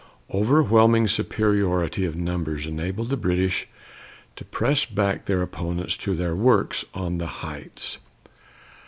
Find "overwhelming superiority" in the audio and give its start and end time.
0.33-2.05